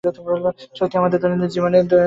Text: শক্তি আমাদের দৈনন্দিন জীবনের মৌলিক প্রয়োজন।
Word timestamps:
শক্তি 0.77 0.95
আমাদের 0.97 1.19
দৈনন্দিন 1.21 1.49
জীবনের 1.49 1.71
মৌলিক 1.71 1.89
প্রয়োজন। 1.89 1.99